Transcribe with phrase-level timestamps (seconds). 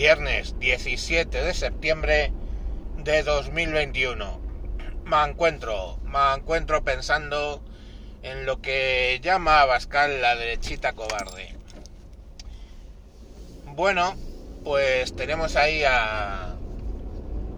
[0.00, 2.32] viernes 17 de septiembre
[3.04, 4.40] de 2021.
[5.04, 7.62] Me encuentro, me encuentro pensando
[8.22, 11.54] en lo que llama a Bascal la derechita cobarde.
[13.66, 14.14] Bueno,
[14.64, 16.54] pues tenemos ahí a,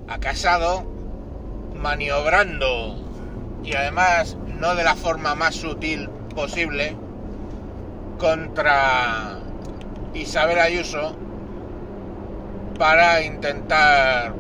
[0.09, 0.83] a Casado
[1.77, 6.97] maniobrando y además no de la forma más sutil posible
[8.19, 9.39] contra
[10.13, 11.17] Isabel Ayuso
[12.83, 14.35] para intentar,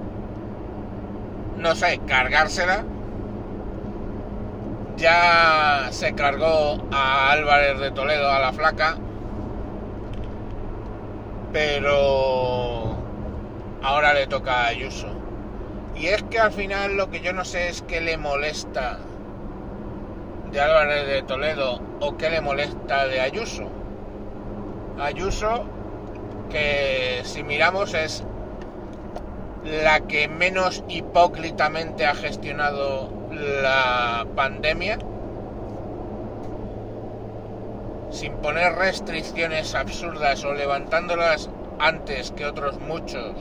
[1.58, 2.82] no sé, cargársela.
[4.96, 8.96] Ya se cargó a Álvarez de Toledo, a la flaca,
[11.52, 12.96] pero
[13.80, 15.06] ahora le toca a Ayuso.
[15.94, 18.98] Y es que al final lo que yo no sé es qué le molesta
[20.50, 23.68] de Álvarez de Toledo o qué le molesta de Ayuso.
[24.98, 25.64] Ayuso,
[26.50, 28.24] que si miramos es
[29.64, 34.98] la que menos hipócritamente ha gestionado la pandemia,
[38.10, 43.32] sin poner restricciones absurdas o levantándolas antes que otros muchos,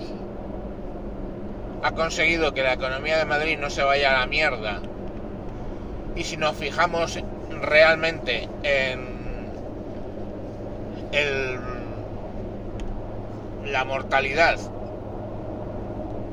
[1.84, 4.80] ha conseguido que la economía de Madrid no se vaya a la mierda.
[6.16, 9.52] Y si nos fijamos realmente en
[11.12, 11.60] el,
[13.66, 14.58] la mortalidad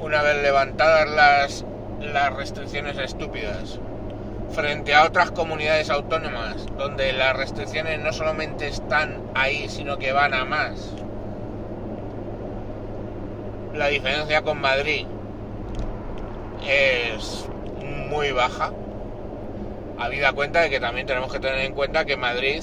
[0.01, 1.65] una vez levantadas las,
[2.01, 3.79] las restricciones estúpidas
[4.51, 10.35] frente a otras comunidades autónomas donde las restricciones no solamente están ahí sino que van
[10.35, 10.95] a más.
[13.75, 15.07] La diferencia con Madrid
[16.67, 17.47] es
[18.09, 18.73] muy baja
[19.99, 22.63] habida cuenta de que también tenemos que tener en cuenta que Madrid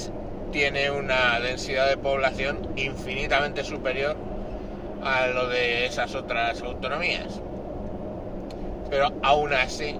[0.52, 4.16] tiene una densidad de población infinitamente superior
[5.06, 7.40] a lo de esas otras autonomías.
[8.90, 10.00] Pero aún así,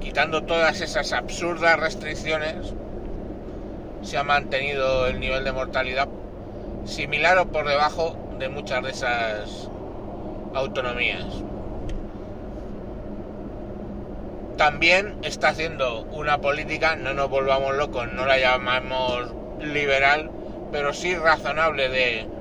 [0.00, 2.74] quitando todas esas absurdas restricciones,
[4.02, 6.08] se ha mantenido el nivel de mortalidad
[6.84, 9.70] similar o por debajo de muchas de esas
[10.54, 11.24] autonomías.
[14.58, 20.30] También está haciendo una política, no nos volvamos locos, no la llamamos liberal,
[20.70, 22.33] pero sí razonable de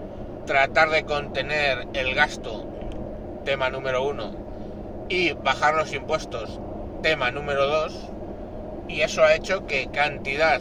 [0.45, 2.65] tratar de contener el gasto,
[3.45, 4.31] tema número uno,
[5.09, 6.59] y bajar los impuestos,
[7.01, 8.09] tema número dos,
[8.87, 10.59] y eso ha hecho que cantidad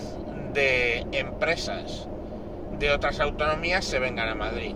[0.53, 2.09] de empresas
[2.79, 4.75] de otras autonomías se vengan a Madrid.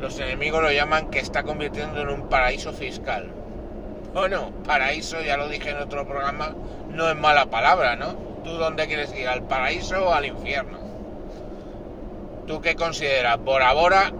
[0.00, 3.30] Los enemigos lo llaman que está convirtiendo en un paraíso fiscal.
[4.12, 6.54] Bueno, paraíso, ya lo dije en otro programa,
[6.90, 8.14] no es mala palabra, ¿no?
[8.44, 9.28] ¿Tú dónde quieres ir?
[9.28, 10.81] ¿Al paraíso o al infierno?
[12.46, 13.38] ¿Tú qué consideras?
[13.38, 14.12] Bora Bora,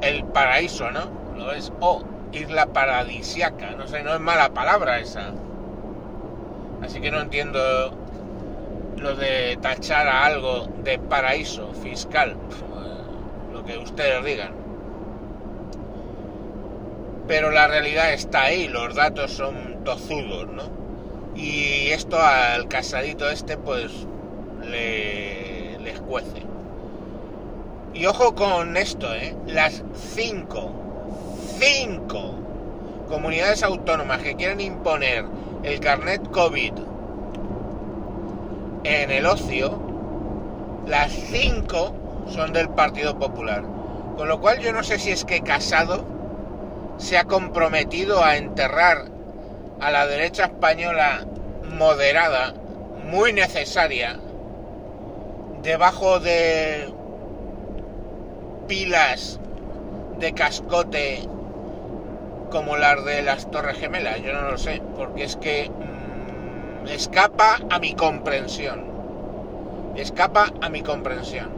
[0.00, 1.10] el paraíso, ¿no?
[1.36, 5.32] Lo es, o isla paradisiaca, no sé, no es mala palabra esa.
[6.82, 7.60] Así que no entiendo
[8.98, 12.36] lo de tachar a algo de paraíso fiscal,
[13.52, 14.52] lo que ustedes digan.
[17.26, 20.64] Pero la realidad está ahí, los datos son tozudos, ¿no?
[21.34, 23.90] Y esto al casadito este, pues,
[24.62, 26.53] le, les cuece.
[27.94, 29.36] Y ojo con esto, ¿eh?
[29.46, 30.72] Las cinco,
[31.60, 32.34] cinco
[33.08, 35.24] comunidades autónomas que quieren imponer
[35.62, 36.72] el carnet COVID
[38.82, 39.78] en el ocio,
[40.88, 41.94] las cinco
[42.28, 43.62] son del Partido Popular.
[44.16, 46.04] Con lo cual yo no sé si es que Casado
[46.98, 49.04] se ha comprometido a enterrar
[49.80, 51.24] a la derecha española
[51.78, 52.54] moderada,
[53.08, 54.18] muy necesaria,
[55.62, 56.92] debajo de
[58.66, 59.38] pilas
[60.18, 61.20] de cascote
[62.50, 67.58] como las de las Torres Gemelas, yo no lo sé, porque es que mmm, escapa
[67.70, 68.84] a mi comprensión.
[69.96, 71.48] Escapa a mi comprensión.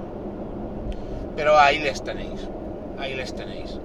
[1.36, 2.48] Pero ahí les tenéis,
[2.98, 3.78] ahí les tenéis.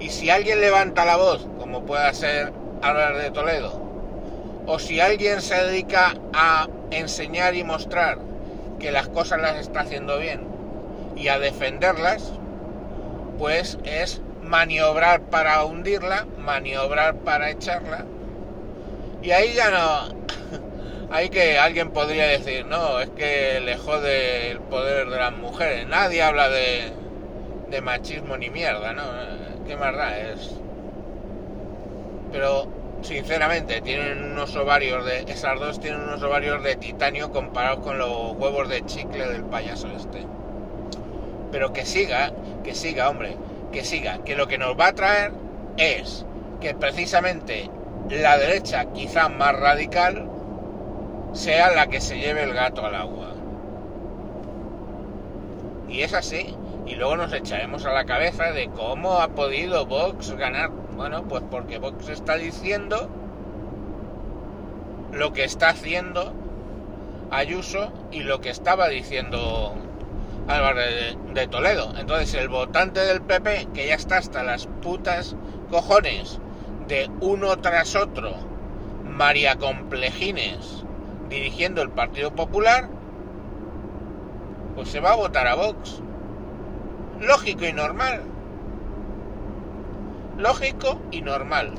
[0.00, 2.52] Y si alguien levanta la voz, como pueda ser
[2.82, 3.80] hablar de Toledo,
[4.66, 8.18] o si alguien se dedica a enseñar y mostrar
[8.78, 10.46] que las cosas las está haciendo bien
[11.16, 12.32] y a defenderlas,
[13.40, 18.04] pues es maniobrar para hundirla, maniobrar para echarla.
[19.22, 20.20] Y ahí ya no...
[21.10, 25.88] Hay que alguien podría decir, no, es que le jode el poder de las mujeres.
[25.88, 26.92] Nadie habla de,
[27.70, 29.04] de machismo ni mierda, ¿no?
[29.66, 29.94] ¿Qué más?
[30.18, 30.50] Es...
[32.30, 32.68] Pero,
[33.00, 35.20] sinceramente, tienen unos ovarios de...
[35.22, 39.88] Esas dos tienen unos ovarios de titanio comparados con los huevos de chicle del payaso
[39.96, 40.26] este
[41.50, 43.36] pero que siga, que siga, hombre,
[43.72, 45.32] que siga, que lo que nos va a traer
[45.76, 46.24] es
[46.60, 47.70] que precisamente
[48.08, 50.28] la derecha, quizá más radical,
[51.32, 53.28] sea la que se lleve el gato al agua.
[55.88, 56.54] Y es así.
[56.86, 60.70] Y luego nos echaremos a la cabeza de cómo ha podido Vox ganar.
[60.96, 63.08] Bueno, pues porque Vox está diciendo
[65.12, 66.32] lo que está haciendo
[67.30, 69.74] Ayuso y lo que estaba diciendo
[70.48, 71.92] Álvarez de, Toledo.
[71.98, 75.36] Entonces el votante del PP, que ya está hasta las putas
[75.70, 76.40] cojones
[76.88, 78.34] de uno tras otro,
[79.04, 80.84] María Complejines,
[81.28, 82.88] dirigiendo el Partido Popular,
[84.74, 86.02] pues se va a votar a Vox.
[87.20, 88.22] Lógico y normal.
[90.38, 91.74] Lógico y normal.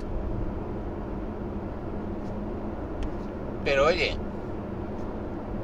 [3.64, 4.16] Pero oye,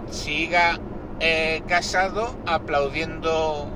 [0.09, 0.79] siga
[1.67, 3.67] Casado aplaudiendo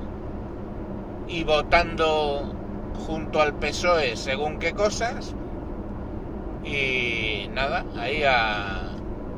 [1.28, 2.54] y votando
[3.06, 5.34] junto al PSOE según qué cosas.
[6.64, 8.92] Y nada, ahí a,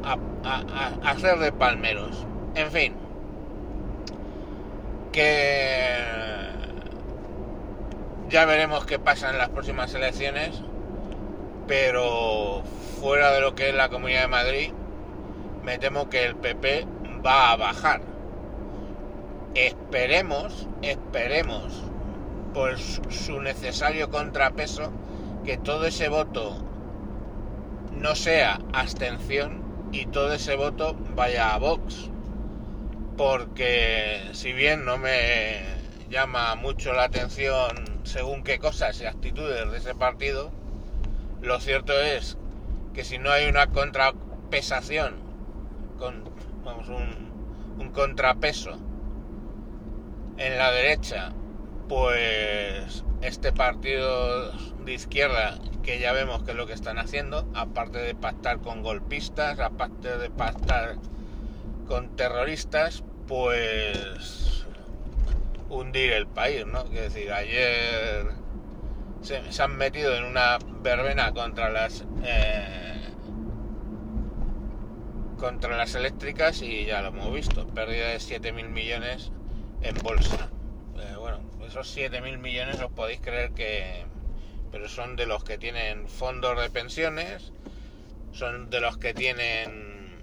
[0.04, 2.26] a hacer de palmeros.
[2.54, 2.94] En fin,
[5.12, 5.96] que
[8.28, 10.60] ya veremos qué pasa en las próximas elecciones,
[11.66, 12.62] pero
[13.00, 14.72] fuera de lo que es la Comunidad de Madrid,
[15.62, 16.86] me temo que el PP
[17.24, 18.02] va a bajar.
[19.54, 21.84] Esperemos, esperemos,
[22.52, 24.92] por su necesario contrapeso,
[25.44, 26.56] que todo ese voto
[27.92, 29.62] no sea abstención
[29.92, 32.10] y todo ese voto vaya a Vox.
[33.16, 35.62] Porque si bien no me
[36.10, 37.70] llama mucho la atención
[38.02, 40.50] según qué cosas y actitudes de ese partido,
[41.40, 42.36] lo cierto es
[42.92, 45.14] que si no hay una contrapesación
[45.98, 46.33] con
[46.64, 48.72] vamos, un, contrapeso
[50.36, 51.32] en la derecha,
[51.88, 54.50] pues este partido
[54.84, 58.82] de izquierda, que ya vemos que es lo que están haciendo, aparte de pactar con
[58.82, 60.96] golpistas, aparte de pactar
[61.86, 64.66] con terroristas, pues
[65.68, 66.84] hundir el país, ¿no?
[66.86, 68.26] Quiero decir, ayer
[69.22, 73.03] se, han metido en una verbena contra las eh,
[75.44, 79.30] contra las eléctricas y ya lo hemos visto, pérdida de 7.000 millones
[79.82, 80.48] en bolsa.
[80.96, 84.06] Eh, bueno, esos 7.000 millones os podéis creer que...
[84.72, 87.52] Pero son de los que tienen fondos de pensiones,
[88.32, 90.22] son de los que tienen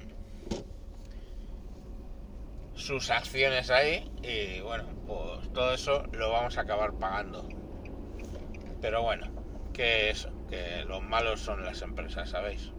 [2.74, 7.48] sus acciones ahí y bueno, pues todo eso lo vamos a acabar pagando.
[8.82, 9.28] Pero bueno,
[9.72, 12.72] que eso, que los malos son las empresas, ¿sabéis?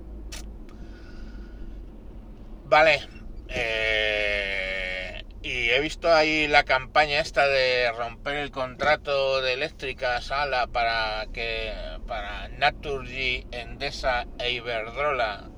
[2.72, 3.02] Vale.
[3.50, 10.68] Eh, y he visto ahí la campaña esta de romper el contrato de eléctrica Sala
[10.68, 11.70] para que
[12.06, 15.50] para Naturgy, Endesa e Iberdrola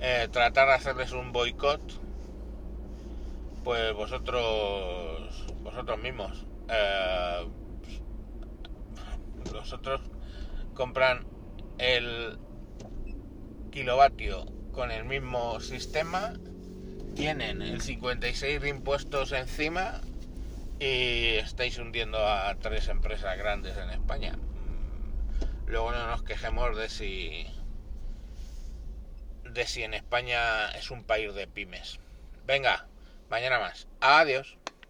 [0.00, 1.80] eh, tratar de hacerles un boicot.
[3.62, 7.46] Pues vosotros vosotros mismos eh,
[9.52, 10.00] vosotros
[10.74, 11.24] compran
[11.78, 12.36] el
[13.70, 16.34] kilovatio con el mismo sistema,
[17.14, 20.00] tienen el 56 de impuestos encima
[20.80, 24.34] y estáis hundiendo a tres empresas grandes en España.
[25.66, 27.46] Luego no nos quejemos de si
[29.44, 32.00] de si en España es un país de pymes.
[32.46, 32.86] Venga,
[33.30, 33.86] mañana más.
[34.00, 34.58] Adiós.